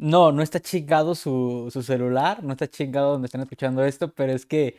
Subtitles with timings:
[0.00, 4.32] No, no está chingado su, su celular, no está chingado donde están escuchando esto, pero
[4.32, 4.78] es que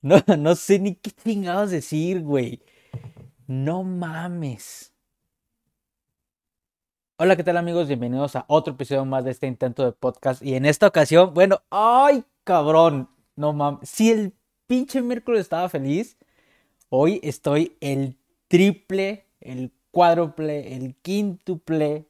[0.00, 2.62] no, no sé ni qué chingados decir, güey.
[3.46, 4.94] No mames.
[7.18, 7.86] Hola, ¿qué tal amigos?
[7.86, 10.42] Bienvenidos a otro episodio más de este intento de podcast.
[10.42, 13.90] Y en esta ocasión, bueno, ay, cabrón, no mames.
[13.90, 14.32] Si el
[14.66, 16.16] pinche miércoles estaba feliz,
[16.88, 18.16] hoy estoy el
[18.48, 22.06] triple, el cuádruple, el quíntuple.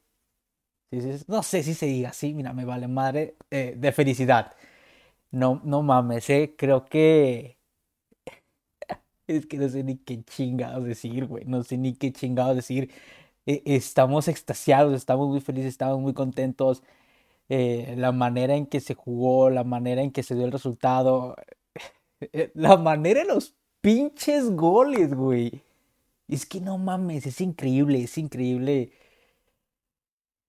[1.27, 4.53] No sé si se diga así, mira, me vale madre eh, de felicidad.
[5.31, 7.57] No, no mames, eh, creo que
[9.27, 11.45] es que no sé ni qué chingados decir, güey.
[11.45, 12.91] No sé ni qué chingados decir.
[13.45, 16.83] E, estamos extasiados, estamos muy felices, estamos muy contentos.
[17.49, 21.35] Eh, la manera en que se jugó, la manera en que se dio el resultado,
[22.21, 25.63] eh, la manera de los pinches goles, güey.
[26.27, 28.93] Es que no mames, es increíble, es increíble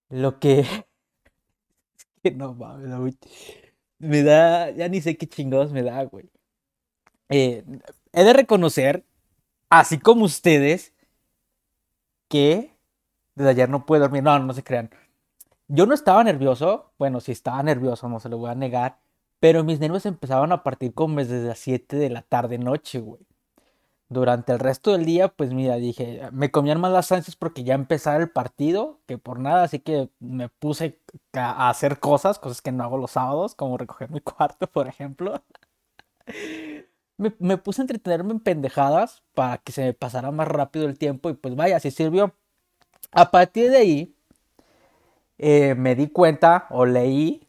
[0.08, 0.60] lo que...
[1.96, 3.16] Es que no mames.
[3.98, 6.30] Me da, ya ni sé qué chingados me da, güey.
[7.28, 7.64] Eh,
[8.12, 9.04] he de reconocer,
[9.70, 10.94] así como ustedes,
[12.28, 12.76] que
[13.34, 14.22] desde ayer no puedo dormir.
[14.22, 14.90] No, no se crean.
[15.68, 16.92] Yo no estaba nervioso.
[16.98, 19.00] Bueno, sí estaba nervioso, no se lo voy a negar.
[19.40, 23.27] Pero mis nervios empezaban a partir como desde las 7 de la tarde, noche, güey.
[24.10, 27.74] Durante el resto del día, pues mira, dije, me comían más las ansias porque ya
[27.74, 30.98] empezaba el partido, que por nada, así que me puse
[31.34, 35.42] a hacer cosas, cosas que no hago los sábados, como recoger mi cuarto, por ejemplo
[37.18, 41.30] me, puse a entretenerme en pendejadas para que se me pasara más rápido el tiempo
[41.30, 42.34] y pues vaya, así sirvió.
[43.12, 44.16] A partir de ahí,
[45.38, 47.46] eh, me di cuenta o leí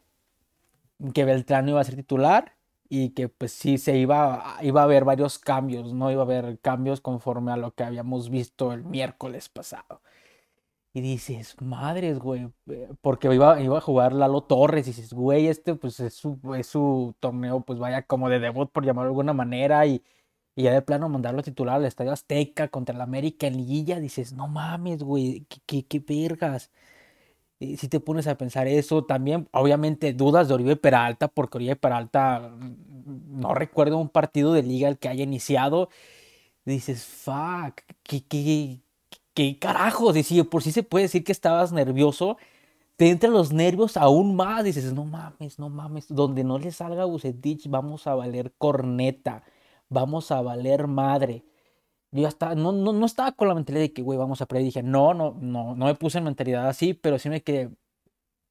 [1.14, 2.54] que Beltrán iba a ser titular
[2.90, 6.60] y que pues sí se iba, iba a haber varios cambios, no iba a haber
[6.60, 10.02] cambios conforme a lo que habíamos visto el miércoles pasado.
[10.92, 14.86] Y dices, madres, güey, eh, porque iba, iba a jugar Lalo Torres.
[14.88, 18.70] Y dices, güey, este pues es su, es su torneo, pues vaya como de debut,
[18.72, 19.86] por llamarlo de alguna manera.
[19.86, 20.02] Y,
[20.56, 24.00] y ya de plano mandarlo a titular al Estadio Azteca contra el América en Liguilla.
[24.00, 26.70] Dices, no mames, güey, qué, qué, qué vergas.
[27.60, 32.40] Si te pones a pensar eso, también, obviamente, dudas de Oribe Peralta, porque Oribe Peralta
[32.56, 35.90] mm, no recuerdo un partido de liga el que haya iniciado.
[36.64, 38.80] Dices, fuck, qué, qué,
[39.34, 40.16] ¿qué carajos?
[40.16, 42.36] Y si por sí se puede decir que estabas nervioso,
[42.96, 44.64] te entran los nervios aún más.
[44.64, 46.08] Dices, no mames, no mames.
[46.08, 49.44] Donde no le salga Bucetich, vamos a valer corneta.
[49.88, 51.44] Vamos a valer madre.
[52.12, 54.64] Yo hasta no, no, no estaba con la mentalidad de que, güey, vamos a perder.
[54.64, 57.70] Dije, no, no, no, no me puse en mentalidad así, pero sí me quedé.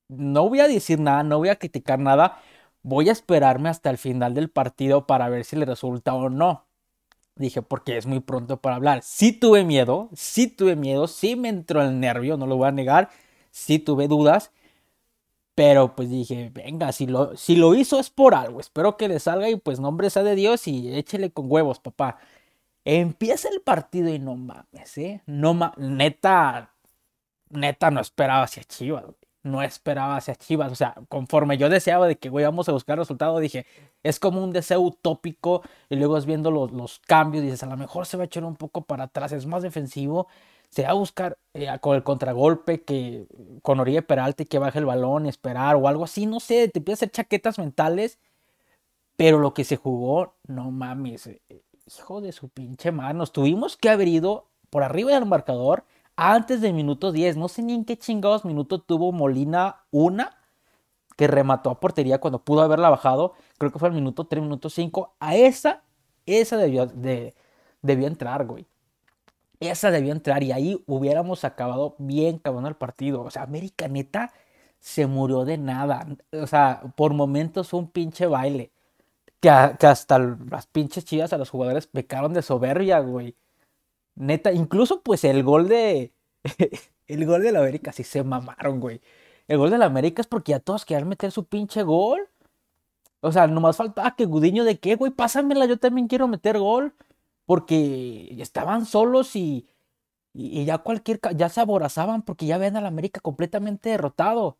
[0.09, 2.40] No voy a decir nada, no voy a criticar nada.
[2.84, 6.68] Voy a esperarme hasta el final del partido para ver si le resulta o no.
[7.36, 9.02] Dije, porque es muy pronto para hablar.
[9.03, 12.72] Sí tuve miedo, sí tuve miedo, sí me entró el nervio, no lo voy a
[12.72, 13.09] negar.
[13.52, 14.52] Sí tuve dudas.
[15.56, 18.59] Pero pues dije, venga, si lo, si lo hizo es por algo.
[18.62, 22.18] Espero que le salga y pues nombre sea de Dios y échele con huevos, papá.
[22.91, 25.22] Empieza el partido y no mames, ¿eh?
[25.27, 26.73] No mames, neta,
[27.50, 29.05] neta no esperaba hacia Chivas
[29.44, 30.72] no esperaba hacia Chivas.
[30.72, 33.66] O sea, conforme yo deseaba de que, güey, vamos a buscar resultado, dije,
[34.03, 35.61] es como un deseo utópico.
[35.89, 38.44] Y luego es viendo los, los cambios, dices, a lo mejor se va a echar
[38.44, 40.28] un poco para atrás, es más defensivo.
[40.69, 43.25] Se va a buscar eh, con el contragolpe que
[43.63, 46.79] con Oribe Peralta que baje el balón y esperar o algo así, no sé, te
[46.79, 48.19] empieza a hacer chaquetas mentales.
[49.16, 51.41] Pero lo que se jugó, no mames, eh,
[51.97, 53.31] hijo de su pinche manos.
[53.31, 55.85] Tuvimos que haber ido por arriba del marcador
[56.16, 57.38] antes del minuto 10.
[57.38, 60.38] No sé ni en qué chingados minuto tuvo Molina una
[61.16, 63.33] que remató a portería cuando pudo haberla bajado.
[63.57, 65.16] Creo que fue el minuto 3, minuto 5.
[65.19, 65.83] A esa,
[66.25, 67.35] esa debió, de,
[67.81, 68.67] debió entrar, güey.
[69.59, 73.22] Esa debió entrar y ahí hubiéramos acabado bien cabrón el partido.
[73.22, 74.31] O sea, América neta
[74.79, 76.07] se murió de nada.
[76.31, 78.72] O sea, por momentos fue un pinche baile.
[79.41, 83.35] Que, hasta las pinches chivas a los jugadores pecaron de soberbia, güey.
[84.16, 86.13] Neta, incluso pues el gol de.
[87.07, 89.02] el gol de la América sí se mamaron, güey.
[89.47, 92.29] El gol de la América es porque ya todos querían meter su pinche gol.
[93.22, 96.93] O sea, nomás faltaba que Gudiño de qué, güey, pásamela, yo también quiero meter gol.
[97.46, 99.67] Porque estaban solos y,
[100.34, 104.58] y, ya cualquier, ya se aborazaban porque ya ven al América completamente derrotado.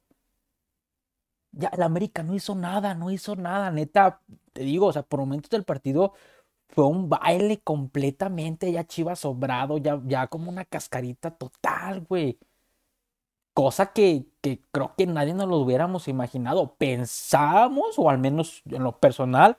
[1.52, 4.22] Ya el América no hizo nada, no hizo nada, neta,
[4.54, 6.14] te digo, o sea, por momentos del partido
[6.70, 12.40] fue un baile completamente, ya Chivas sobrado, ya, ya como una cascarita total, güey.
[13.54, 16.76] Cosa que, que creo que nadie nos lo hubiéramos imaginado.
[16.76, 19.58] Pensábamos, o al menos en lo personal,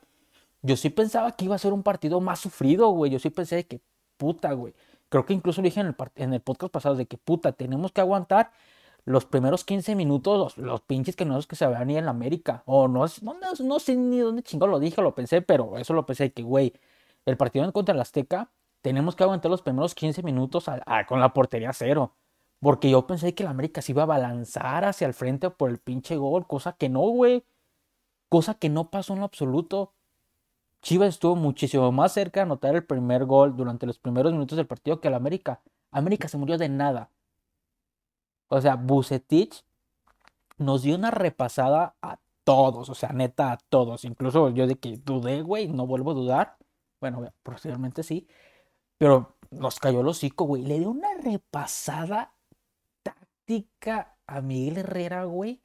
[0.62, 3.10] yo sí pensaba que iba a ser un partido más sufrido, güey.
[3.12, 3.80] Yo sí pensé de que
[4.16, 4.74] puta, güey.
[5.08, 7.92] Creo que incluso lo dije en el, en el podcast pasado de que puta, tenemos
[7.92, 8.52] que aguantar
[9.04, 12.10] los primeros 15 minutos, los, pinches que no es que se vean ni en la
[12.10, 12.62] América.
[12.66, 16.06] O no, no, no, sé ni dónde chingón lo dije, lo pensé, pero eso lo
[16.06, 16.72] pensé que, güey,
[17.26, 18.50] el partido en contra el Azteca,
[18.82, 20.66] tenemos que aguantar los primeros 15 minutos
[21.08, 22.14] con la portería cero.
[22.60, 25.78] Porque yo pensé que el América se iba a balanzar hacia el frente por el
[25.78, 27.44] pinche gol, cosa que no, güey.
[28.28, 29.92] Cosa que no pasó en lo absoluto.
[30.82, 34.66] Chivas estuvo muchísimo más cerca de anotar el primer gol durante los primeros minutos del
[34.66, 35.60] partido que el América.
[35.90, 37.10] América se murió de nada.
[38.50, 39.64] O sea, Bucetich
[40.58, 44.04] nos dio una repasada a todos, o sea, neta a todos.
[44.04, 46.58] Incluso yo de que dudé, güey, no vuelvo a dudar.
[47.00, 48.28] Bueno, posiblemente sí.
[48.98, 50.62] Pero nos cayó el hocico, güey.
[50.64, 52.34] Le dio una repasada
[53.02, 55.62] táctica a Miguel Herrera, güey.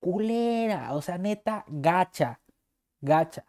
[0.00, 2.40] Culera, o sea, neta, gacha,
[3.00, 3.44] gacha.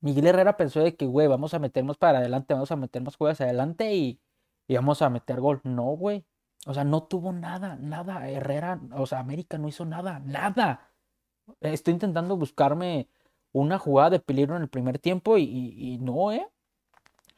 [0.00, 3.16] Miguel Herrera pensó de que, güey, vamos a meternos para adelante, vamos a meter más
[3.16, 4.20] juegos adelante y,
[4.68, 5.60] y vamos a meter gol.
[5.64, 6.24] No, güey.
[6.66, 8.28] O sea, no tuvo nada, nada.
[8.28, 10.90] Herrera, o sea, América no hizo nada, nada.
[11.60, 13.08] Estoy intentando buscarme
[13.52, 16.48] una jugada de peligro en el primer tiempo y, no, ¿eh?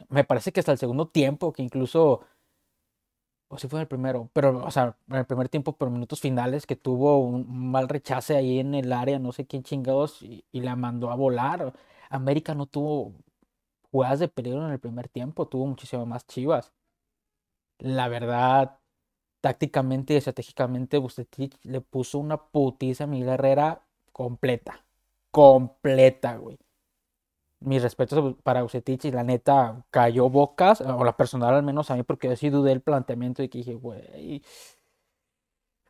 [0.08, 2.22] Me parece que hasta el segundo tiempo, que incluso,
[3.48, 6.20] o si fue en el primero, pero, o sea, en el primer tiempo, por minutos
[6.20, 10.44] finales, que tuvo un mal rechace ahí en el área, no sé quién chingados, y,
[10.52, 11.72] y la mandó a volar.
[12.10, 13.14] América no tuvo
[13.90, 16.72] jugadas de peligro en el primer tiempo, tuvo muchísimo más chivas.
[17.80, 18.77] La verdad,
[19.40, 23.82] tácticamente y estratégicamente, Bucetich le puso una putiza a Miguel Herrera
[24.12, 24.84] completa.
[25.30, 26.58] Completa, güey.
[27.60, 31.96] Mis respetos para Bucetich y la neta cayó bocas, o la personal al menos a
[31.96, 34.42] mí, porque yo sí dudé el planteamiento y que dije, güey.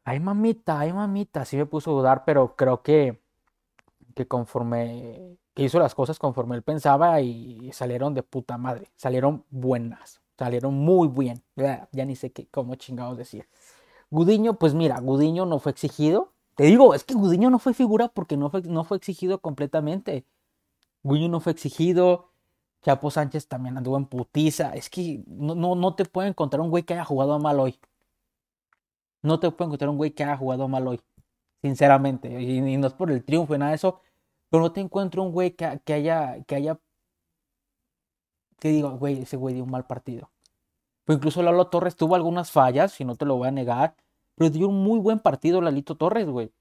[0.04, 1.44] Ay, mamita, ay, mamita.
[1.44, 3.20] Sí me puso a dudar, pero creo que,
[4.14, 8.92] que conforme que hizo las cosas conforme él pensaba y salieron de puta madre.
[8.94, 10.20] Salieron buenas.
[10.38, 11.42] Salieron muy bien.
[11.56, 13.48] Ya, ni sé qué, cómo chingados decir.
[14.10, 16.32] Gudiño, pues mira, Gudiño no fue exigido.
[16.54, 20.24] Te digo, es que Gudiño no fue figura porque no fue, no fue exigido completamente.
[21.02, 22.30] Gudiño no fue exigido.
[22.82, 24.74] Chapo Sánchez también anduvo en putiza.
[24.74, 27.78] Es que no, no, no te puede encontrar un güey que haya jugado mal hoy.
[29.22, 31.00] No te puede encontrar un güey que haya jugado mal hoy.
[31.62, 32.40] Sinceramente.
[32.40, 34.00] Y, no es por el triunfo y nada de eso.
[34.50, 36.78] Pero no te encuentro un güey que haya, que haya
[38.58, 40.30] que digo, güey, ese güey dio un mal partido.
[41.04, 43.94] Pero incluso Lalo Torres tuvo algunas fallas, si no te lo voy a negar,
[44.34, 46.52] pero dio un muy buen partido Lalito Torres, güey.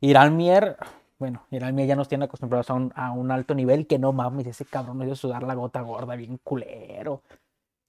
[0.00, 0.76] Irán Mier,
[1.18, 4.12] bueno, Irán Mier ya nos tiene acostumbrados a un, a un alto nivel, que no
[4.12, 7.22] mames, ese cabrón me dio sudar la gota gorda, bien culero.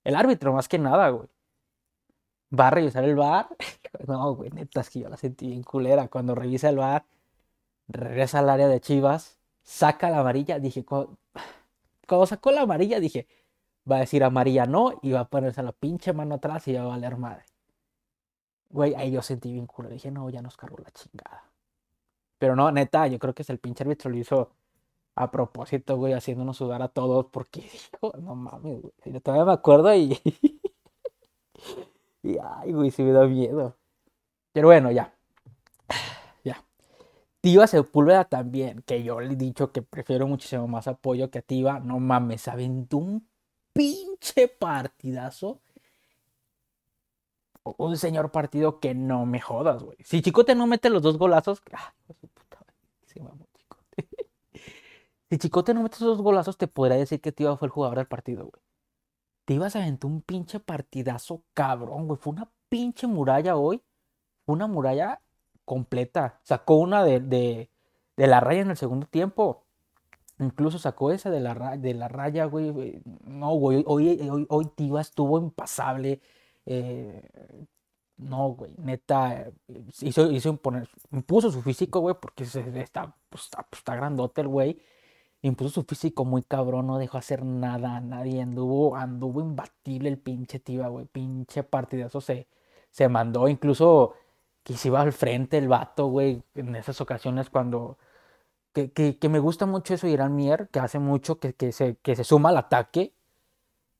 [0.03, 1.27] El árbitro, más que nada, güey.
[2.57, 3.47] Va a revisar el bar.
[4.07, 6.07] No, güey, neta, es que yo la sentí bien culera.
[6.07, 7.05] Cuando revisa el bar,
[7.87, 10.85] regresa al área de Chivas, saca la amarilla, dije,
[12.07, 13.27] cuando sacó la amarilla dije,
[13.89, 16.81] va a decir amarilla no y va a ponerse la pinche mano atrás y va
[16.83, 17.45] a valer madre.
[18.69, 19.89] Güey, ahí yo sentí bien culo.
[19.89, 21.43] Dije, no, ya nos cargó la chingada.
[22.37, 24.51] Pero no, neta, yo creo que es el pinche árbitro lo hizo
[25.15, 27.61] a propósito, güey, haciéndonos sudar a todos porque
[27.93, 28.93] dijo, no mames, güey.
[29.05, 30.19] Yo todavía me acuerdo y.
[32.23, 33.77] y ay, güey, se me da miedo.
[34.53, 35.16] Pero bueno, ya.
[37.47, 41.41] Tiva Sepúlveda también, que yo le he dicho que prefiero muchísimo más apoyo que a
[41.41, 41.79] Tiva.
[41.79, 43.25] No mames, aventó un
[43.71, 45.61] pinche partidazo.
[47.63, 49.97] Un señor partido que no me jodas, güey.
[50.03, 51.61] Si Chicote no mete los dos golazos.
[51.71, 52.65] Ah, puta,
[53.05, 53.45] se Chicote.
[55.29, 57.99] si Chicote no mete esos dos golazos, te podría decir que Tiva fue el jugador
[57.99, 58.61] del partido, güey.
[59.45, 62.19] Tiva se aventó un pinche partidazo cabrón, güey.
[62.19, 63.81] Fue una pinche muralla hoy.
[64.45, 65.21] Una muralla
[65.67, 66.39] completa.
[66.43, 67.69] Sacó una de, de,
[68.27, 69.65] la raya en el segundo tiempo.
[70.39, 73.01] Incluso sacó esa de la, de la raya, güey.
[73.25, 73.83] No, güey.
[73.85, 76.21] Hoy, hoy, hoy Tiva estuvo impasable.
[76.65, 77.21] Eh,
[78.17, 78.71] no, güey.
[78.77, 79.51] Neta.
[80.01, 84.47] Hizo, hizo imponer, impuso su físico, güey, porque está, pues, está, pues, está grandote el
[84.47, 84.81] güey.
[85.41, 88.41] Impuso su físico muy cabrón, no dejó hacer nada a nadie.
[88.41, 91.05] Anduvo, anduvo imbatible el pinche Tiva, güey.
[91.05, 92.47] Pinche partidazo se,
[92.89, 93.49] se mandó.
[93.49, 94.15] Incluso
[94.67, 97.97] que se iba al frente el vato, güey, en esas ocasiones cuando...
[98.73, 102.17] Que, que, me gusta mucho eso Irán Mier, que hace mucho que, que, se, que
[102.17, 103.13] se suma al ataque.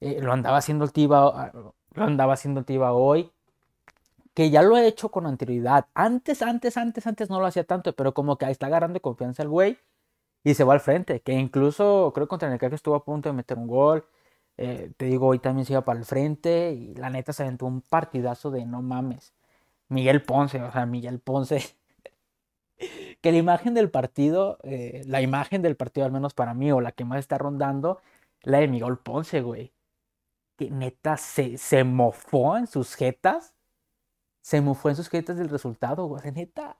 [0.00, 1.52] Eh, lo andaba haciendo el Tiva, ah,
[1.94, 3.32] lo andaba haciendo el hoy.
[4.34, 5.86] Que ya lo he hecho con anterioridad.
[5.94, 9.42] Antes, antes, antes, antes no lo hacía tanto, pero como que ahí está agarrando confianza
[9.42, 9.78] el güey
[10.44, 11.22] y se va al frente.
[11.22, 14.06] Que incluso creo que contra el estuvo a punto de meter un gol.
[14.58, 17.64] Eh, te digo, hoy también se iba para el frente y la neta se aventó
[17.66, 19.32] un partidazo de no mames.
[19.88, 21.76] Miguel Ponce, o sea, Miguel Ponce.
[23.20, 26.80] que la imagen del partido, eh, la imagen del partido, al menos para mí, o
[26.80, 28.00] la que más está rondando,
[28.42, 29.72] la de Miguel Ponce, güey.
[30.56, 33.54] Que neta se, se mofó en sus jetas.
[34.42, 36.32] se fue en sus créditos del resultado, güey.
[36.32, 36.78] Neta.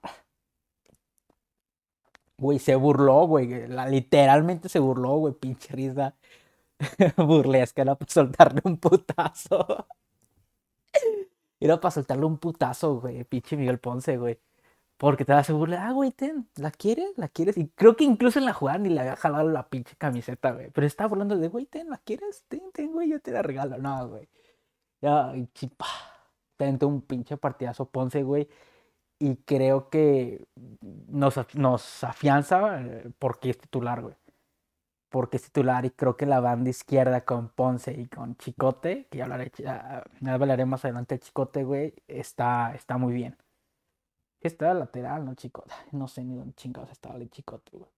[2.38, 3.66] Güey, se burló, güey.
[3.90, 5.34] literalmente se burló, güey.
[5.34, 6.14] Pinche risa
[7.16, 7.82] burlesca.
[7.82, 9.86] Era para soltarle un putazo.
[11.60, 13.24] Era para soltarle un putazo, güey.
[13.24, 14.40] Pinche Miguel Ponce, güey.
[14.98, 15.88] Porque te hace burla.
[15.88, 17.16] Ah, güey, ten, ¿la quieres?
[17.18, 17.56] ¿La quieres?
[17.58, 20.70] Y creo que incluso en la jugada ni le había jalado la pinche camiseta, güey.
[20.70, 22.44] Pero estaba hablando de, güey, ten, ¿la quieres?
[22.48, 23.78] Ten, ten, güey, yo te la regalo.
[23.78, 24.28] No, güey.
[25.00, 25.86] Ya, y chipa.
[26.56, 28.48] Tente un pinche partidazo Ponce, güey
[29.18, 30.46] y creo que
[31.08, 34.14] nos, nos afianza eh, porque es titular, güey.
[35.10, 39.18] Porque es titular y creo que la banda izquierda con Ponce y con Chicote, que
[39.18, 40.04] ya hablaré, ya,
[40.66, 43.36] más adelante de Chicote, güey, está, está muy bien.
[44.40, 45.74] Está lateral, ¿no, Chicote?
[45.92, 47.90] No sé ni dónde chingados estaba el Chicote, güey.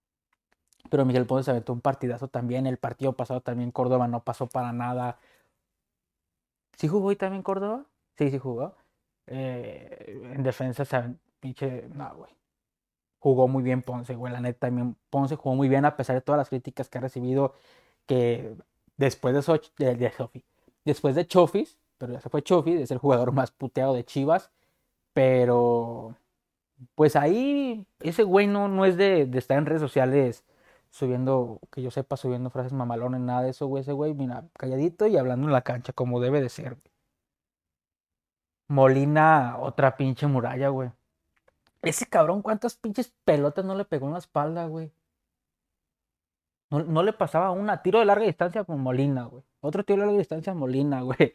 [0.89, 2.65] Pero Miguel Ponce se aventó un partidazo también.
[2.65, 5.19] El partido pasado también Córdoba no pasó para nada.
[6.77, 7.85] ¿Sí jugó hoy también Córdoba?
[8.17, 8.75] Sí, sí jugó.
[9.27, 12.31] Eh, en defensa, se, pinche, no, güey.
[13.21, 14.33] Jugó muy bien Ponce, güey.
[14.33, 17.01] La neta, también Ponce jugó muy bien a pesar de todas las críticas que ha
[17.01, 17.55] recibido.
[18.07, 18.55] Que
[18.97, 20.13] después de, Soch, de, de
[20.85, 24.51] después de Chofis, pero ya se fue Chofis, es el jugador más puteado de Chivas.
[25.13, 26.15] Pero,
[26.95, 30.45] pues ahí, ese güey no, no es de estar en redes sociales
[30.91, 33.81] subiendo, que yo sepa, subiendo frases mamalones, nada de eso, güey.
[33.81, 36.77] Ese güey, mira, calladito y hablando en la cancha como debe de ser,
[38.69, 40.91] Molina, otra pinche muralla, güey.
[41.81, 44.91] Ese cabrón, ¿cuántas pinches pelotas no le pegó en la espalda, güey?
[46.69, 47.81] No, le pasaba una.
[47.81, 49.43] Tiro de larga distancia con Molina, güey.
[49.59, 51.33] Otro tiro de larga distancia Molina, güey.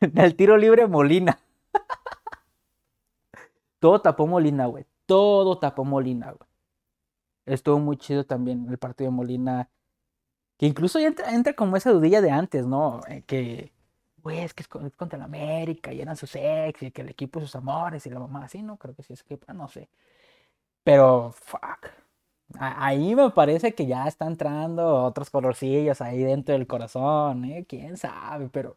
[0.00, 1.38] Del tiro libre Molina.
[3.78, 4.86] Todo tapó Molina, güey.
[5.06, 6.48] Todo tapó Molina, güey.
[7.46, 9.70] Estuvo muy chido también el partido de Molina.
[10.58, 13.00] Que incluso entra, entra como esa dudilla de antes, ¿no?
[13.08, 13.73] Eh, que
[14.24, 17.40] güey, es que es contra el América y eran sus ex y que el equipo
[17.40, 19.88] sus amores y la mamá así, no creo que sí es que, no sé.
[20.84, 21.90] Pero, fuck.
[22.58, 27.66] Ahí me parece que ya está entrando otros colorcillos ahí dentro del corazón, ¿eh?
[27.68, 28.76] Quién sabe, pero,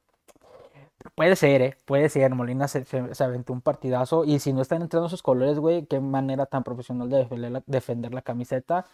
[1.15, 1.77] puede ser, ¿eh?
[1.85, 2.33] Puede ser.
[2.35, 5.99] Molina se, se, aventó un partidazo y si no están entrando esos colores, güey, qué
[5.99, 8.85] manera tan profesional de defender la, defender la camiseta.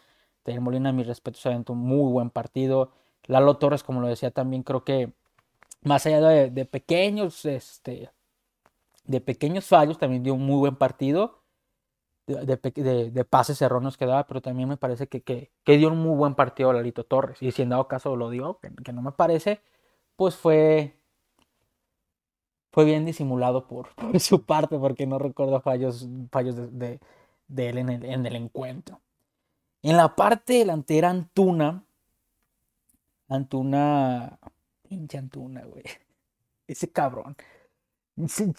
[0.44, 2.92] Tener Molina, mi respeto, se aventó un muy buen partido.
[3.28, 5.14] Lalo Torres, como lo decía también, creo que
[5.84, 8.10] más allá de, pequeños, este,
[9.06, 11.42] de pequeños fallos, también dio un muy buen partido.
[12.26, 16.36] De, pases erróneos que daba, pero también me parece que, que, dio un muy buen
[16.36, 17.42] partido a Lalito Torres.
[17.42, 19.62] Y si en dado caso lo dio, que, no me parece,
[20.16, 20.96] pues fue,
[22.72, 27.00] fue bien disimulado por, su parte, porque no recuerdo fallos, fallos de,
[27.58, 29.02] él en el, en el encuentro.
[29.82, 31.84] En la parte delantera, Antuna,
[33.28, 34.40] Antuna
[34.94, 35.84] Pinche Antuna, güey.
[36.68, 37.36] Ese cabrón.
[38.28, 38.54] Sí,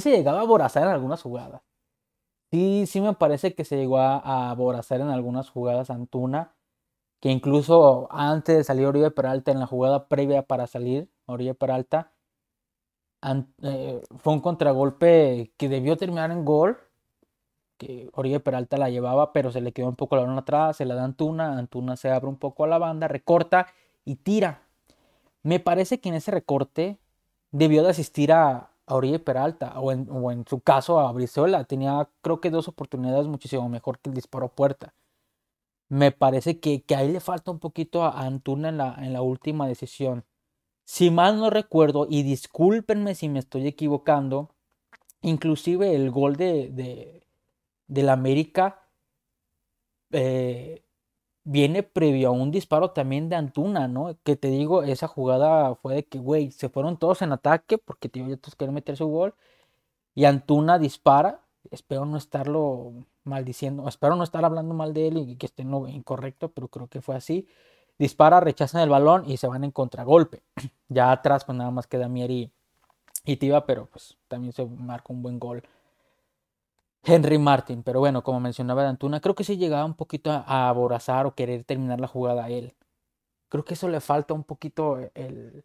[0.00, 1.60] se llegaba a aborazar en algunas jugadas.
[2.50, 6.54] Sí, sí me parece que se llegó a, aborazar en algunas jugadas Antuna.
[7.20, 12.12] Que incluso antes de salir Oribe Peralta, en la jugada previa para salir Oribe Peralta,
[13.62, 16.78] eh, fue un contragolpe que debió terminar en gol.
[17.76, 20.86] Que Oribe Peralta la llevaba, pero se le quedó un poco la mano atrás, se
[20.86, 21.58] la da Antuna.
[21.58, 23.66] Antuna se abre un poco a la banda, recorta
[24.06, 24.62] y tira.
[25.42, 26.98] Me parece que en ese recorte
[27.50, 31.64] debió de asistir a, a Oribe Peralta o en, su caso a Brizuela.
[31.64, 34.94] Tenía creo que dos oportunidades muchísimo mejor que el disparo puerta.
[35.88, 39.22] Me parece que, que ahí le falta un poquito a Antuna en la, en la
[39.22, 40.24] última decisión.
[40.84, 44.50] Si mal no recuerdo, y discúlpenme si me estoy equivocando,
[45.22, 47.26] inclusive el gol de, de,
[47.88, 48.86] de la América
[50.12, 50.82] eh,
[51.46, 54.16] viene previo a un disparo también de Antuna, ¿no?
[54.24, 58.08] Que te digo, esa jugada fue de que, güey, se fueron todos en ataque porque
[58.08, 59.34] tío, todos quieren meter su gol.
[60.14, 61.40] Y Antuna dispara.
[61.70, 62.92] Espero no estarlo
[63.24, 66.88] maldiciendo, espero no estar hablando mal de él y que esté no, incorrecto, pero creo
[66.88, 67.48] que fue así.
[67.98, 70.42] Dispara, rechazan el balón y se van en contragolpe.
[70.88, 72.52] ya atrás, pues nada más queda Mier y,
[73.24, 75.62] y Tiva, pero pues también se marca un buen gol
[77.06, 77.82] Henry Martin.
[77.82, 81.64] Pero bueno, como mencionaba Antuna, creo que sí llegaba un poquito a, aborazar o querer
[81.64, 82.74] terminar la jugada a él.
[83.48, 85.64] Creo que eso le falta un poquito el,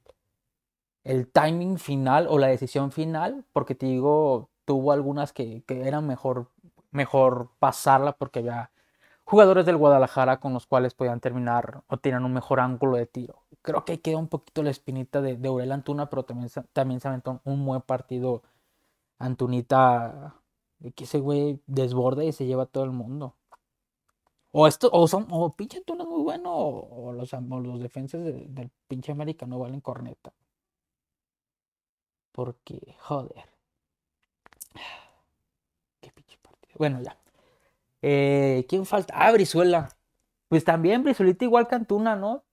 [1.04, 6.08] el timing final o la decisión final, porque te digo, tuvo algunas que, que eran
[6.08, 6.50] mejor,
[6.92, 8.72] mejor pasarla porque había
[9.24, 13.44] jugadores del Guadalajara con los cuales podían terminar o tenían un mejor ángulo de tiro.
[13.62, 17.08] Creo que queda un poquito la espinita de, de Aurel Antuna, pero también, también se
[17.08, 18.44] aventó un buen partido
[19.20, 20.41] Antunita
[20.82, 23.36] de que ese güey desborda y se lleva a todo el mundo.
[24.52, 28.70] O esto, o son, o pinche Antuna es muy bueno, o, los, los defensas del
[28.88, 30.34] pinche América no valen corneta.
[32.32, 33.46] Porque, joder.
[36.78, 37.18] bueno, ya.
[38.02, 39.14] Eh, ¿Quién falta?
[39.16, 39.90] Ah, Brizuela.
[40.50, 42.44] Pues también Brizuelita igual que Antuna, ¿no?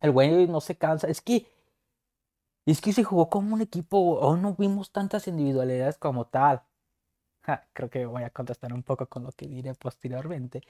[0.00, 1.08] El güey no se cansa.
[1.08, 1.46] Es que.
[2.66, 3.98] Es que se jugó como un equipo.
[3.98, 6.62] O no vimos tantas individualidades como tal.
[7.72, 10.62] creo que voy a contestar un poco con lo que diré posteriormente.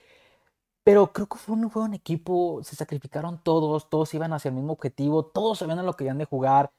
[0.84, 2.60] Pero creo que fue un, fue un equipo.
[2.64, 3.88] Se sacrificaron todos.
[3.90, 5.24] Todos iban hacia el mismo objetivo.
[5.26, 6.72] Todos sabían a lo que iban de jugar.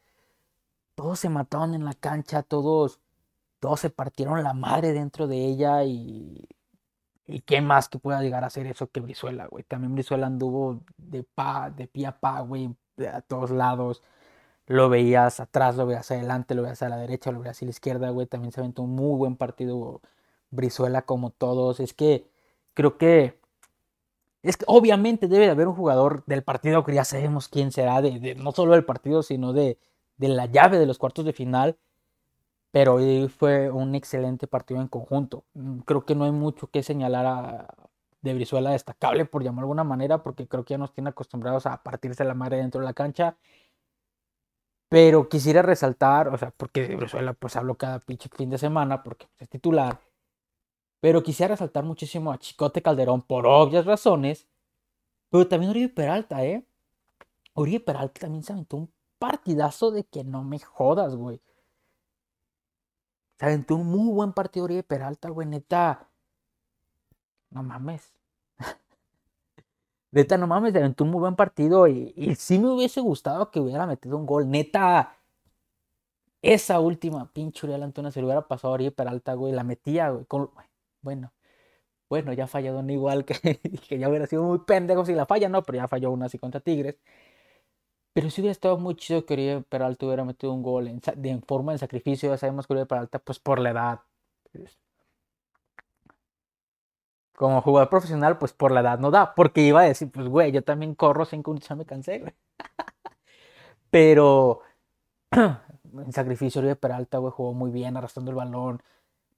[0.95, 2.43] Todos se mataron en la cancha.
[2.43, 2.99] Todos.
[3.59, 5.83] Todos se partieron la madre dentro de ella.
[5.85, 6.47] Y
[7.31, 9.63] ¿Y qué más que pueda llegar a hacer eso que Brizuela, güey?
[9.63, 12.75] También Brizuela anduvo de pa, de pie a pa, güey,
[13.11, 14.01] a todos lados.
[14.71, 17.71] Lo veías atrás, lo veías adelante, lo veías a la derecha, lo veías a la
[17.71, 18.27] izquierda, güey.
[18.27, 20.01] También se aventó un muy buen partido
[20.51, 21.79] Brizuela como todos.
[21.79, 22.27] Es que
[22.73, 23.39] creo que
[24.43, 28.01] es que obviamente debe de haber un jugador del partido que ya sabemos quién será,
[28.01, 29.77] de, no solo del partido, sino de,
[30.17, 31.77] de la llave de los cuartos de final
[32.71, 35.43] pero hoy fue un excelente partido en conjunto.
[35.85, 37.67] Creo que no hay mucho que señalar a,
[38.21, 41.65] de Brizuela destacable, por llamar de alguna manera, porque creo que ya nos tiene acostumbrados
[41.65, 43.35] a partirse la madre dentro de la cancha.
[44.91, 49.03] Pero quisiera resaltar, o sea, porque de Brizuela pues hablo cada pinche fin de semana,
[49.03, 50.01] porque es titular.
[50.99, 54.49] Pero quisiera resaltar muchísimo a Chicote Calderón por obvias razones.
[55.29, 56.65] Pero también Uribe Peralta, ¿eh?
[57.53, 61.41] Uribe Peralta también se aventó un partidazo de que no me jodas, güey.
[63.39, 66.09] Se aventó un muy buen partido de Peralta, güey, neta.
[67.49, 68.13] No mames.
[70.11, 73.59] Neta, no mames, aventó un muy buen partido y, y sí me hubiese gustado que
[73.59, 74.49] hubiera metido un gol.
[74.49, 75.17] Neta,
[76.41, 80.09] esa última pinche Uriel Antuna se le hubiera pasado a Oribe Peralta, güey, la metía,
[80.09, 80.25] güey.
[81.01, 81.33] bueno,
[82.09, 83.59] bueno, ya fallado un igual que,
[83.99, 86.61] ya hubiera sido muy pendejo si la falla, no, pero ya falló una así contra
[86.61, 86.97] Tigres.
[88.13, 91.01] Pero sí hubiera estado muy chido que Oribe Peralta hubiera metido un gol en,
[91.43, 92.29] forma de sacrificio.
[92.29, 94.01] Ya sabemos que Oribe Peralta, pues por la edad.
[97.41, 99.33] Como jugador profesional, pues por la edad no da.
[99.33, 102.33] Porque iba a decir, pues güey, yo también corro sin ya me cansé, güey.
[103.89, 104.61] Pero
[105.31, 108.83] en sacrificio Oribe Peralta, güey, jugó muy bien, arrastrando el balón.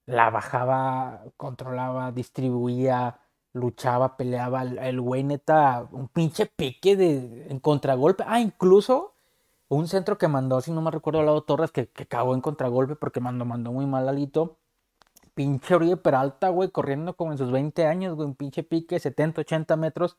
[0.06, 3.22] La bajaba, controlaba, distribuía
[3.54, 8.26] luchaba, peleaba, el, güey neta, un pinche pique de, en contragolpe.
[8.28, 9.16] Ah, incluso
[9.70, 12.42] un centro que mandó, si no me recuerdo, al lado Torres, que, que cagó en
[12.42, 14.58] contragolpe porque mandó, mandó muy mal alito.
[15.34, 19.42] Pinche Oribe Peralta, güey, corriendo como en sus 20 años, güey, un pinche pique, 70,
[19.42, 20.18] 80 metros.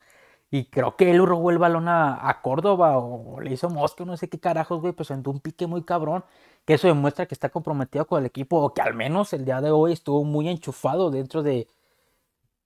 [0.51, 4.29] Y creo que él robó el balón a, Córdoba o, le hizo mosca, no sé
[4.29, 6.25] qué carajos, güey, pues sentó un pique muy cabrón.
[6.65, 9.61] Que eso demuestra que está comprometido con el equipo o que al menos el día
[9.61, 11.69] de hoy estuvo muy enchufado dentro de,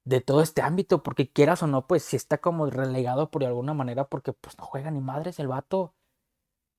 [0.05, 3.75] de todo este ámbito, porque quieras o no, pues si está como relegado por alguna
[3.75, 5.95] manera, porque pues no juega ni madres el vato.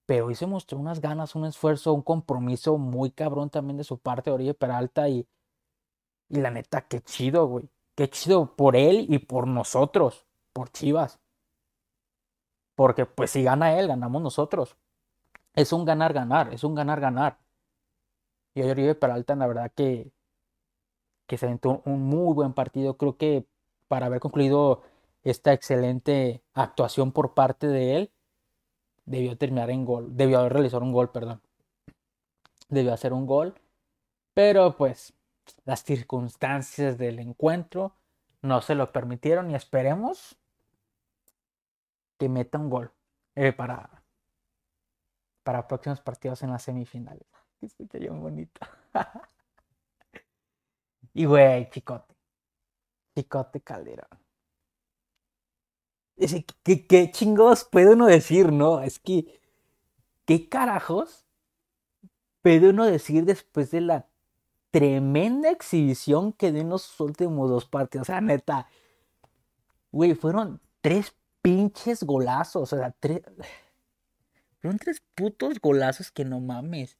[0.06, 4.00] Pero hoy se mostró unas ganas, un esfuerzo, un compromiso muy cabrón también de su
[4.00, 5.28] parte, Oribe Peralta, y,
[6.30, 7.70] y la neta, qué chido, güey.
[7.96, 11.20] Qué chido por él y por nosotros, por Chivas.
[12.76, 14.78] Porque pues si gana él, ganamos nosotros.
[15.54, 17.40] Es un ganar-ganar, es un ganar-ganar.
[18.54, 20.12] Y Oribe Peralta, la verdad que
[21.30, 22.98] que se aventó un muy buen partido.
[22.98, 23.46] Creo que
[23.88, 24.82] para haber concluido
[25.24, 28.12] esta excelente actuación por parte de él,
[29.06, 31.42] debió terminar en gol, debió haber realizado un gol, perdón.
[32.68, 33.54] Debió hacer un gol,
[34.34, 35.14] pero pues
[35.66, 37.96] las circunstancias del encuentro
[38.42, 40.38] no se lo permitieron y esperemos
[42.18, 42.92] que meta un gol
[43.36, 44.04] eh, para,
[45.44, 47.28] para próximos partidos en las semifinales.
[47.62, 48.62] Escucha bien bonito.
[51.12, 52.16] Y güey, chicote.
[53.16, 54.08] Chicote Calderón.
[56.64, 58.82] ¿Qué, ¿Qué, chingos puede uno decir, no?
[58.82, 59.42] Es que,
[60.26, 61.26] ¿qué carajos
[62.42, 64.08] puede uno decir después de la
[64.72, 68.06] tremenda exhibición que dio en los últimos dos partidos?
[68.08, 68.68] O sea, neta,
[69.92, 73.22] güey, fueron tres pinches golazos, o sea, tres...
[74.62, 76.98] Fueron tres putos golazos que no mames.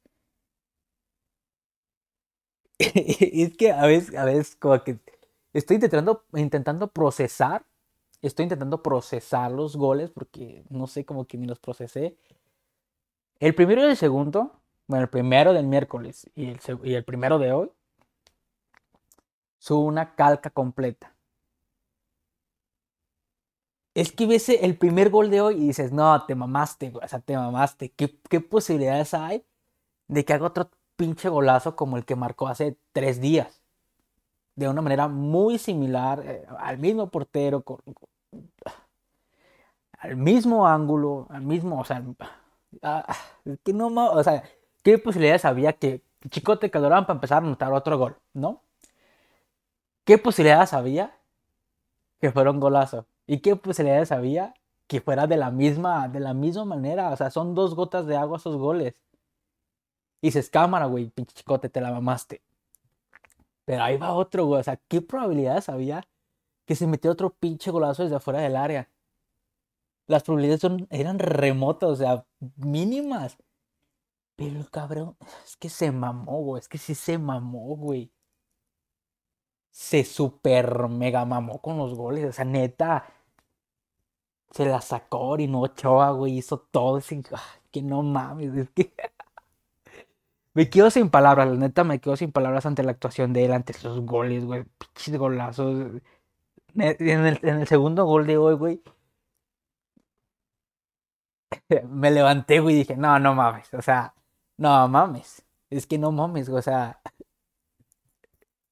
[2.78, 4.98] es que a veces, a veces como que
[5.52, 7.66] estoy intentando, intentando procesar,
[8.22, 12.16] estoy intentando procesar los goles porque no sé cómo que ni los procesé.
[13.38, 14.59] El primero y el segundo,
[14.90, 17.70] bueno, el primero del miércoles y el, y el primero de hoy,
[19.58, 21.14] son una calca completa.
[23.94, 27.20] Es que ves el primer gol de hoy y dices, no, te mamaste, o sea,
[27.20, 27.92] te mamaste.
[27.92, 29.44] ¿Qué, ¿Qué posibilidades hay
[30.08, 33.62] de que haga otro pinche golazo como el que marcó hace tres días.
[34.56, 37.64] De una manera muy similar, eh, al mismo portero,
[39.98, 42.02] al mismo ángulo, al mismo, o sea,
[42.82, 43.06] ah,
[43.62, 44.42] que no, o sea,
[44.82, 48.62] ¿qué posibilidades había que Chicote Calderón para empezar a anotar otro gol, no?
[50.04, 51.16] ¿Qué posibilidades había
[52.20, 53.06] que fuera un golazo?
[53.26, 54.54] ¿Y qué posibilidades había
[54.86, 57.10] que fuera de la misma, de la misma manera?
[57.10, 58.94] O sea, son dos gotas de agua esos goles.
[60.20, 62.42] Y dices, cámara, güey, pinche chicote, te la mamaste.
[63.64, 64.60] Pero ahí va otro, güey.
[64.60, 66.04] O sea, ¿qué probabilidades había
[66.66, 68.88] que se metiera otro pinche golazo desde afuera del área?
[70.06, 72.24] Las probabilidades eran remotas, o sea,
[72.56, 73.38] mínimas.
[74.40, 76.60] Pero el cabrón, es que se mamó, güey.
[76.60, 78.10] Es que sí se mamó, güey.
[79.70, 82.24] Se super mega mamó con los goles.
[82.24, 83.04] O sea, neta.
[84.50, 86.38] Se la sacó no Ochoa, güey.
[86.38, 86.98] Hizo todo.
[86.98, 87.22] Ese,
[87.70, 88.54] que no mames.
[88.56, 88.94] Es que.
[90.54, 93.52] Me quedo sin palabras, la neta me quedo sin palabras ante la actuación de él,
[93.52, 96.02] ante esos goles, güey, pinches golazos.
[96.74, 98.82] En el, en el segundo gol de hoy, güey,
[101.88, 104.14] me levanté, güey, y dije, no, no mames, o sea,
[104.60, 107.00] no mames, es que no mames, o sea,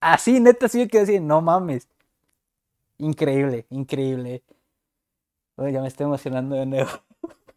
[0.01, 1.88] así, neta, sí me quedé así, no mames.
[2.98, 4.42] Increíble, increíble.
[5.57, 6.90] Oye, ya me estoy emocionando de nuevo.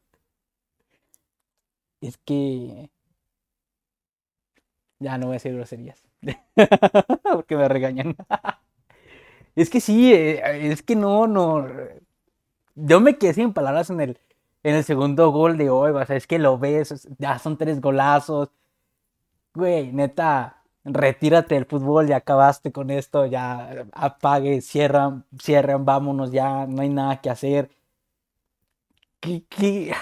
[2.01, 2.89] es que
[4.99, 6.03] ya no voy a decir groserías.
[7.23, 8.15] Porque me regañan.
[9.55, 11.67] es que sí, eh, es que no, no.
[12.75, 14.19] Yo me quedé sin palabras en el,
[14.63, 15.91] en el segundo gol de hoy.
[15.91, 18.49] O sea, es que lo ves, ya son tres golazos.
[19.53, 26.65] Güey, neta, retírate del fútbol, ya acabaste con esto, ya apague, cierran, cierran, vámonos, ya
[26.67, 27.69] no hay nada que hacer.
[29.19, 29.93] ¿Qué, qué,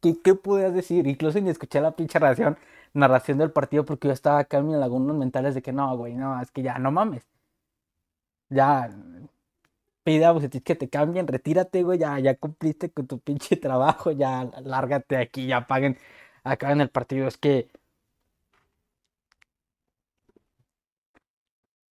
[0.00, 0.32] qué, qué
[0.72, 1.06] decir?
[1.06, 2.56] Incluso ni escuché la pinche reacción
[2.92, 6.14] narración del partido porque yo estaba acá en mis lagunas mentales de que no, güey,
[6.14, 7.26] no, es que ya no mames.
[8.48, 8.90] Ya
[10.10, 14.10] pide a Bucetich que te cambien, retírate, güey, ya, ya cumpliste con tu pinche trabajo,
[14.12, 15.98] ya lárgate aquí, ya paguen,
[16.44, 17.28] acaben el partido.
[17.28, 17.70] Es que.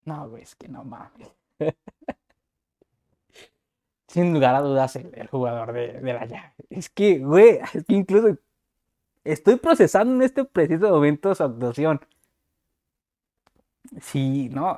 [0.05, 1.32] No, güey, es que no mames.
[4.08, 6.53] Sin lugar a dudas, el, jugador de, de la llave.
[6.69, 8.38] Es que, güey, es que incluso
[9.23, 11.99] Estoy procesando en este preciso momento su actuación.
[14.01, 14.77] Sí, no.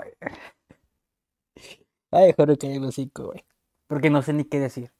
[2.12, 3.44] Ay, juro que los cinco, güey.
[3.88, 4.92] Porque no sé ni qué decir.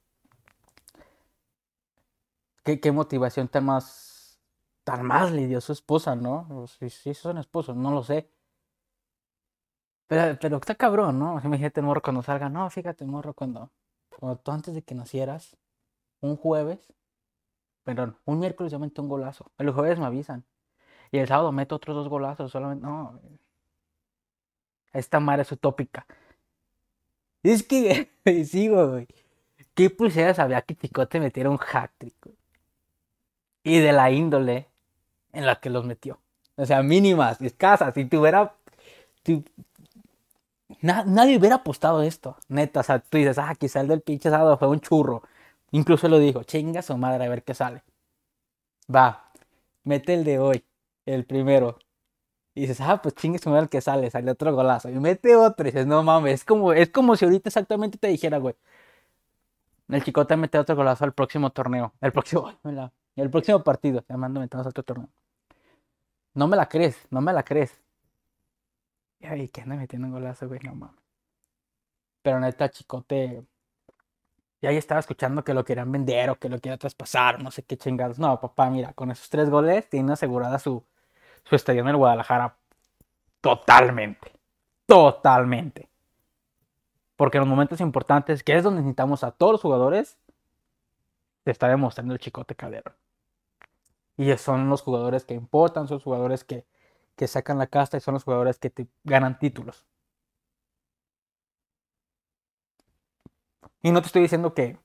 [2.64, 4.40] ¿Qué, qué motivación tan más.
[4.84, 6.66] tan más le dio su esposa, ¿no?
[6.68, 8.30] Si, si son esposos, no lo sé.
[10.08, 11.40] Pero, pero está cabrón, ¿no?
[11.44, 12.48] Imagínate el morro cuando salga.
[12.48, 13.70] No, fíjate, morro, cuando,
[14.18, 15.56] cuando tú antes de que nacieras,
[16.20, 16.92] un jueves,
[17.84, 19.52] perdón, un miércoles yo meto un golazo.
[19.58, 20.44] El jueves me avisan.
[21.12, 22.52] Y el sábado meto otros dos golazos.
[22.52, 23.20] Solamente, no.
[24.94, 26.06] Esta madre es utópica.
[27.42, 28.10] Es que,
[28.44, 29.08] sigo, güey.
[29.74, 32.14] ¿Qué pulseras había que Chicote metiera un hat trick,
[33.64, 34.68] Y de la índole
[35.32, 36.20] en la que los metió.
[36.56, 37.94] O sea, mínimas, escasas.
[37.94, 38.54] Si tuviera.
[40.82, 42.80] nadie hubiera apostado esto, neta.
[42.80, 45.22] O sea, tú dices, ah, quizá el del pinche sábado fue un churro.
[45.72, 47.82] Incluso lo dijo, chinga su madre a ver qué sale.
[48.94, 49.30] Va,
[49.84, 50.64] mete el de hoy,
[51.06, 51.78] el primero.
[52.54, 54.90] Y dices, ah, pues chingue su madre el que sale, sale otro golazo.
[54.90, 58.08] Y mete otro y dices, no mames, es como, es como si ahorita exactamente te
[58.08, 58.54] dijera, güey.
[59.88, 61.92] El chicote mete otro golazo al próximo torneo.
[62.00, 62.52] El próximo,
[63.16, 64.02] el próximo partido.
[64.02, 65.08] Te mando metemos otro torneo.
[66.34, 67.80] No me la crees, no me la crees.
[69.20, 71.00] Y ahí, que anda metiendo un golazo, güey, no mames.
[72.22, 73.44] Pero neta, chicote
[74.62, 77.64] y ahí estaba escuchando que lo querían vender o que lo querían traspasar, no sé
[77.64, 78.18] qué chingados.
[78.20, 80.84] No, papá, mira, con esos tres goles tiene asegurada su,
[81.44, 82.56] su estadio en el Guadalajara
[83.40, 84.32] totalmente.
[84.86, 85.88] Totalmente.
[87.16, 90.18] Porque en los momentos importantes, que es donde necesitamos a todos los jugadores,
[91.44, 92.94] se está demostrando el chicote Calderón.
[94.16, 96.66] Y son los jugadores que importan, son los jugadores que,
[97.16, 99.86] que sacan la casta y son los jugadores que te ganan títulos.
[103.82, 104.78] Y no te estoy diciendo que.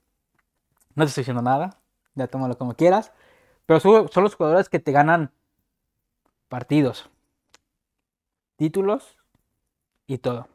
[0.94, 1.80] No te estoy diciendo nada.
[2.14, 3.12] Ya tómalo como quieras.
[3.66, 5.30] Pero son, los jugadores que te ganan
[6.48, 7.10] partidos,
[8.56, 9.16] títulos
[10.06, 10.48] y todo.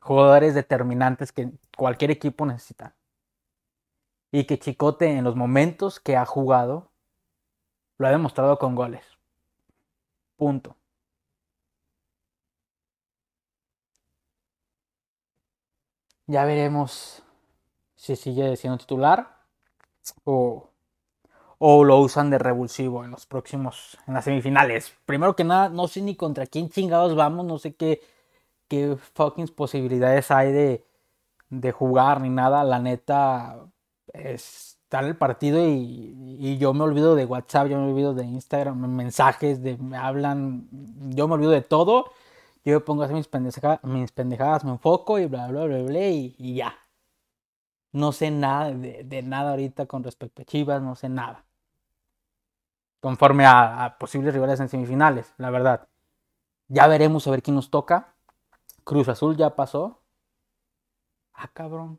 [0.00, 2.94] Jugadores determinantes que cualquier equipo necesita.
[4.32, 6.90] Y que Chicote en los momentos que ha jugado
[7.98, 9.04] lo ha demostrado con goles.
[10.36, 10.76] Punto.
[16.26, 17.22] Ya veremos
[17.96, 19.36] si sigue siendo titular
[20.24, 20.69] o,
[21.62, 24.94] o lo usan de revulsivo en los próximos, en las semifinales.
[25.06, 28.00] Primero que nada, no sé ni contra quién chingados vamos, no sé qué,
[28.68, 30.86] qué fucking posibilidades hay de,
[31.50, 32.64] de jugar ni nada.
[32.64, 33.58] La neta,
[34.12, 38.78] está el partido y, y, yo me olvido de WhatsApp, yo me olvido de Instagram,
[38.88, 40.68] mensajes, de me hablan,
[41.14, 42.12] yo me olvido de todo
[42.64, 43.28] Yo me pongo a hacer mis,
[43.84, 46.74] mis pendejadas, me enfoco y bla, bla, bla, bla, y, ya.
[47.92, 51.44] No sé nada de, nada ahorita con respecto a Chivas, no sé nada.
[53.00, 55.88] Conforme a, posibles rivales en semifinales, la verdad.
[56.68, 58.14] Ya veremos a ver quién nos toca.
[58.84, 60.02] Cruz Azul ya pasó.
[61.32, 61.98] Ah, cabrón.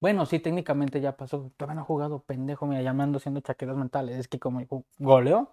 [0.00, 1.50] Bueno, sí, técnicamente ya pasó.
[1.56, 4.16] Todavía no ha jugado pendejo, mira, llamando haciendo chaquetas mentales.
[4.18, 4.60] Es que como
[4.98, 5.50] goleó.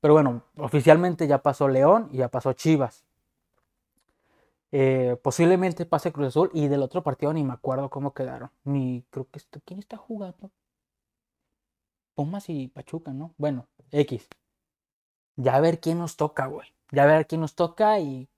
[0.00, 3.04] Pero bueno, oficialmente ya pasó León y ya pasó Chivas.
[4.72, 8.50] Eh, posiblemente pase Cruz Azul y del otro partido ni me acuerdo cómo quedaron.
[8.64, 10.50] Ni creo que ¿quién está jugando?
[12.16, 13.34] Pumas y Pachuca, ¿no?
[13.36, 14.26] Bueno, X.
[15.36, 16.66] Ya a ver quién nos toca, güey.
[16.90, 18.28] Ya a ver quién nos toca y,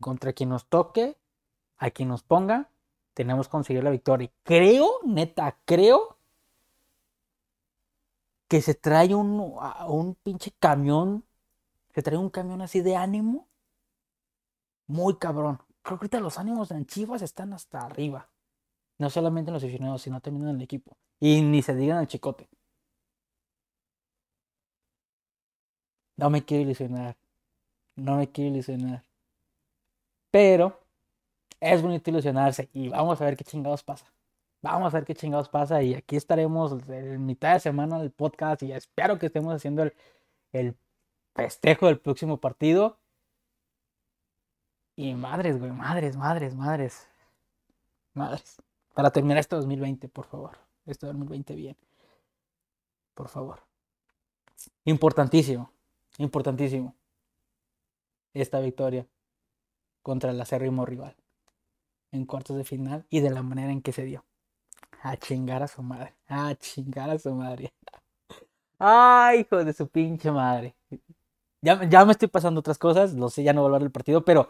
[0.00, 1.16] contra quien nos toque,
[1.78, 2.70] a quien nos ponga,
[3.14, 4.30] tenemos que conseguir la victoria.
[4.42, 6.18] Creo, neta, creo
[8.48, 9.56] que se trae un,
[9.88, 11.24] un pinche camión,
[11.94, 13.48] se trae un camión así de ánimo,
[14.86, 15.56] muy cabrón.
[15.82, 18.28] Creo que ahorita los ánimos en Chivas están hasta arriba.
[18.98, 20.98] No solamente en los aficionados, sino también en el equipo.
[21.18, 22.48] Y ni se digan el chicote.
[26.16, 27.16] No me quiero ilusionar.
[27.96, 29.02] No me quiero ilusionar.
[30.30, 30.80] Pero
[31.60, 34.06] es bonito ilusionarse y vamos a ver qué chingados pasa.
[34.62, 38.62] Vamos a ver qué chingados pasa y aquí estaremos en mitad de semana del podcast
[38.62, 39.94] y espero que estemos haciendo el,
[40.52, 40.76] el
[41.34, 42.98] festejo del próximo partido.
[44.96, 47.08] Y madres, güey, madres, madres, madres.
[48.14, 48.62] Madres.
[48.94, 50.58] Para terminar este 2020, por favor.
[50.86, 51.76] Este 2020 bien.
[53.14, 53.60] Por favor.
[54.84, 55.73] Importantísimo.
[56.18, 56.94] Importantísimo.
[58.32, 59.06] Esta victoria
[60.02, 61.16] contra el acérrimo rival
[62.12, 64.24] en cuartos de final y de la manera en que se dio.
[65.02, 66.14] A chingar a su madre.
[66.28, 67.72] A chingar a su madre.
[68.78, 70.74] Ay, hijo de su pinche madre.
[71.60, 73.14] Ya, ya me estoy pasando otras cosas.
[73.14, 74.48] Lo sé, ya no voy a hablar del partido, pero.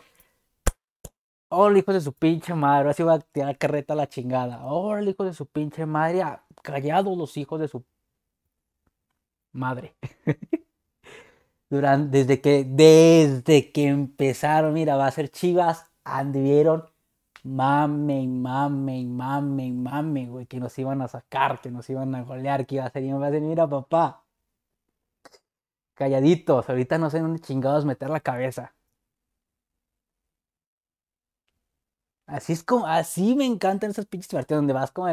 [1.49, 2.91] Oh, hijo de su pinche madre.
[2.91, 4.65] Así va a tirar carreta a la chingada.
[4.65, 6.23] Oh, hijo de su pinche madre.
[6.63, 7.85] Callados los hijos de su
[9.53, 9.97] madre.
[11.75, 16.85] Durante, desde que, desde que empezaron, mira, va a ser Chivas, anduvieron
[17.45, 22.67] mame, mame, mame, mame, güey, que nos iban a sacar, que nos iban a golear,
[22.67, 24.25] que iba a ser, iba a ser, mira, papá.
[25.95, 28.75] Calladitos, ahorita no sé dónde chingados meter la cabeza.
[32.27, 35.09] Así es como, así me encantan esos pinches partidos donde vas como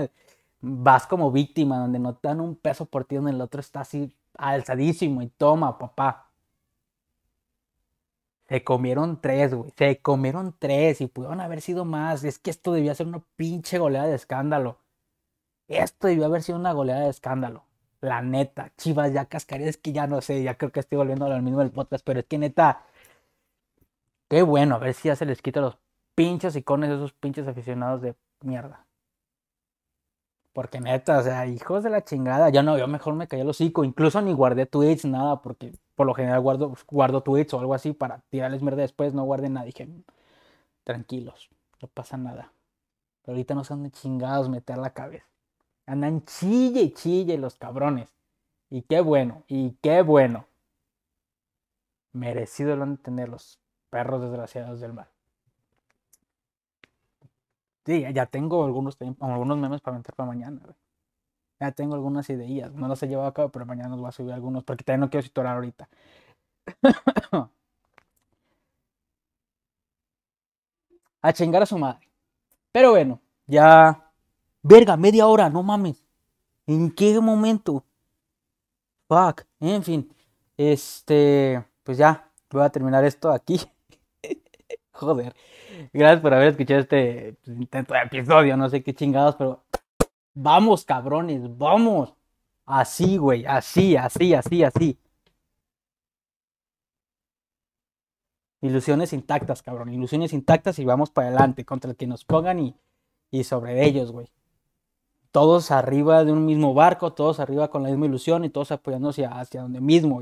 [0.61, 3.81] vas como víctima, donde no te dan un peso por ti, donde el otro está
[3.81, 6.30] así alzadísimo y toma, papá.
[8.51, 9.71] Se comieron tres, güey.
[9.77, 12.25] Se comieron tres y pudieron haber sido más.
[12.25, 14.77] Es que esto debía ser una pinche goleada de escándalo.
[15.69, 17.63] Esto debió haber sido una goleada de escándalo.
[18.01, 19.69] La neta, Chivas ya cascaría.
[19.69, 22.03] Es que ya no sé, ya creo que estoy volviendo a lo mismo del podcast,
[22.05, 22.83] pero es que neta.
[24.29, 25.77] Qué bueno, a ver si ya se les quita los
[26.15, 28.85] pinches icones de esos pinches aficionados de mierda.
[30.53, 32.49] Porque neta, o sea, hijos de la chingada.
[32.49, 33.85] Ya no, yo mejor me callé el hocico.
[33.85, 37.93] Incluso ni guardé tweets, nada, porque por lo general guardo, guardo tweets o algo así
[37.93, 39.67] para tirarles mierda después, no guarden nada.
[39.67, 39.87] Dije,
[40.83, 42.51] tranquilos, no pasa nada.
[43.21, 45.27] Pero ahorita no son de chingados meter la cabeza.
[45.85, 48.09] Andan chille y chille los cabrones.
[48.71, 50.47] Y qué bueno, y qué bueno.
[52.13, 53.59] Merecido lo han de tener los
[53.91, 55.09] perros desgraciados del mar.
[57.85, 60.61] Sí, ya tengo algunos, algunos memes para meter para mañana.
[61.61, 62.73] Ya tengo algunas ideas.
[62.73, 65.01] No los he llevado a cabo, pero mañana los voy a subir algunos porque también
[65.01, 65.87] no quiero situar ahorita.
[71.21, 72.09] a chingar a su madre.
[72.71, 74.11] Pero bueno, ya.
[74.63, 76.03] Verga, media hora, no mames.
[76.65, 77.85] ¿En qué momento?
[79.07, 79.43] Fuck.
[79.59, 80.11] En fin.
[80.57, 81.63] Este.
[81.83, 82.27] Pues ya.
[82.49, 83.61] Voy a terminar esto aquí.
[84.93, 85.35] Joder.
[85.93, 88.57] Gracias por haber escuchado este intento de episodio.
[88.57, 89.63] No sé qué chingados, pero
[90.33, 92.13] Vamos, cabrones, vamos.
[92.65, 94.97] Así, güey, así, así, así, así.
[98.61, 99.89] Ilusiones intactas, cabrón.
[99.93, 102.75] Ilusiones intactas y vamos para adelante contra el que nos pongan y,
[103.31, 104.27] y sobre ellos, güey.
[105.31, 109.25] Todos arriba de un mismo barco, todos arriba con la misma ilusión y todos apoyándose
[109.25, 110.21] hacia, donde mismo.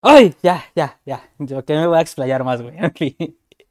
[0.00, 0.34] ¡Ay!
[0.42, 1.30] Ya, ya, ya.
[1.38, 2.76] Yo que me voy a explayar más, güey.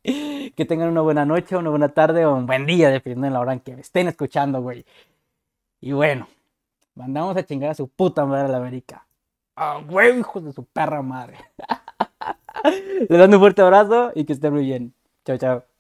[0.51, 3.39] que tengan una buena noche, una buena tarde o un buen día, dependiendo de la
[3.39, 4.85] hora en que me estén escuchando, güey.
[5.81, 6.27] Y bueno,
[6.95, 9.05] mandamos a chingar a su puta madre a la América.
[9.55, 11.37] ¡Ah, güey, hijos de su perra madre!
[13.09, 14.93] Les mando un fuerte abrazo y que estén muy bien.
[15.23, 15.74] Chao, chao.